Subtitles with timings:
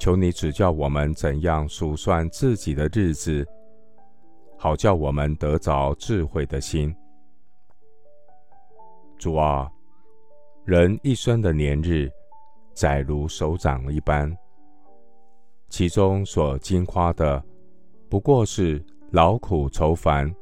[0.00, 3.46] 求你指教我们怎样数算自己的日子，
[4.56, 6.92] 好叫我们得着智慧的心。
[9.18, 9.70] 主啊，
[10.64, 12.10] 人一生的年日，
[12.72, 14.34] 载如手掌一般，
[15.68, 17.44] 其中所经夸的，
[18.08, 20.34] 不过是劳苦愁烦，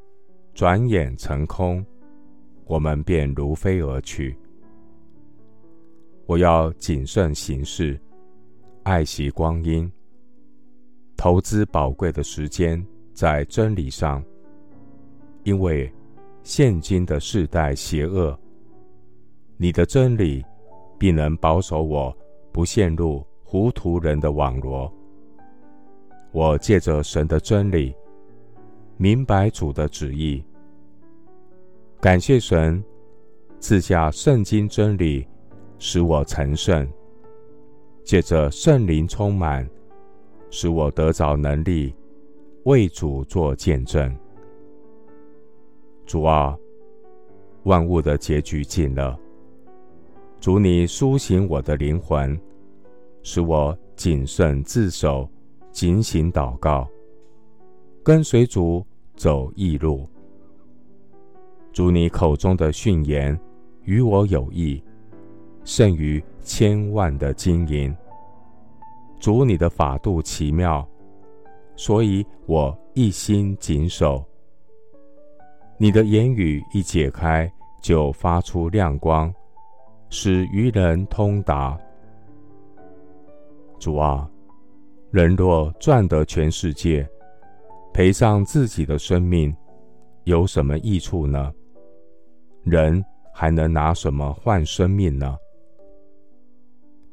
[0.55, 1.85] 转眼成空，
[2.65, 4.39] 我们便如飞而去。
[6.27, 8.01] 我要谨慎行事，
[8.89, 9.93] 爱惜光阴，
[11.15, 14.25] 投资宝贵的时间在真理上，
[15.43, 15.93] 因为
[16.43, 18.35] 现今的世代邪恶，
[19.59, 20.43] 你的真理
[20.99, 22.17] 必能保守我
[22.51, 24.91] 不陷入糊涂人的网罗。
[26.33, 27.95] 我借着神的真理，
[28.97, 30.43] 明白主的旨意，
[32.01, 32.83] 感谢神
[33.61, 35.29] 赐下圣经真理。
[35.79, 36.91] 使我成圣，
[38.09, 39.69] 借着圣灵充满，
[40.49, 41.95] 使我得着能力，
[42.63, 44.17] 为主做见证。
[46.07, 46.57] 主啊，
[47.65, 49.21] 万物的结局近了，
[50.41, 52.35] 主你苏醒我的灵魂，
[53.23, 55.29] 使我谨慎自守，
[55.71, 56.89] 警醒祷告，
[58.03, 58.83] 跟随主
[59.17, 60.09] 走义路。
[61.75, 63.39] 主你口中的训言
[63.85, 64.83] 与我有益。
[65.63, 67.95] 胜于千万的金银。
[69.21, 70.87] 主你的法度奇妙，
[71.77, 74.25] 所以我一心谨守。
[75.77, 77.51] 你的言语一解开，
[77.83, 79.33] 就发出亮光，
[80.09, 81.79] 使愚人通达。
[83.79, 84.29] 主啊，
[85.11, 87.07] 人若赚得全世界，
[87.93, 89.55] 赔上自己的生命，
[90.25, 91.53] 有什么益处呢？
[92.65, 93.05] 人
[93.35, 95.37] 还能拿什么换生命呢？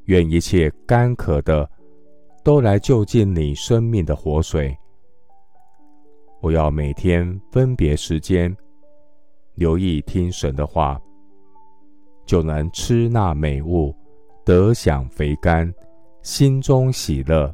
[0.06, 1.70] 愿一切干渴的
[2.44, 4.76] 都来就近你生命的活水。
[6.42, 8.56] 我要每天分别时间，
[9.56, 11.02] 留意听神的话，
[12.26, 13.96] 就能吃那美物，
[14.44, 15.74] 得享肥甘，
[16.22, 17.52] 心中喜乐。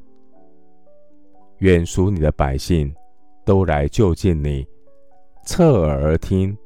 [1.60, 2.94] 愿属你的百姓
[3.46, 4.68] 都来就近你，
[5.46, 6.58] 侧耳而听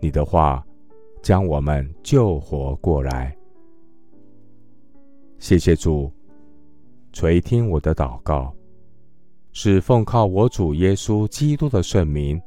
[0.00, 0.66] 你的话，
[1.22, 3.35] 将我们救活过来。
[5.48, 6.12] 谢谢主
[7.12, 8.52] 垂听我的祷告，
[9.52, 12.42] 是奉靠我主耶稣基督的圣名。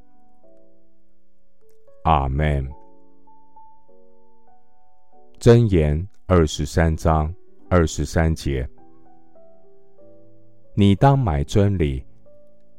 [2.04, 2.70] 阿门。
[5.40, 7.34] 箴言二十三章
[7.70, 8.70] 二十三节：
[10.74, 12.06] 你当买真理，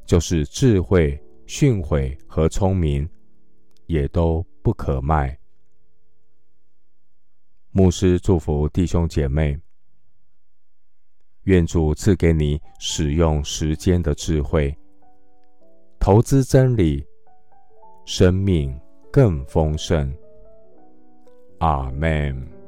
[0.05, 3.09] 就是智慧、训诲和聪明，
[3.87, 5.35] 也都不可卖。
[7.71, 9.59] 牧师祝福弟兄姐妹。
[11.45, 14.77] 愿主赐给你使用时间的智慧，
[15.99, 17.05] 投资真理，
[18.05, 18.79] 生命
[19.11, 20.13] 更丰盛。
[21.59, 22.60] 阿门。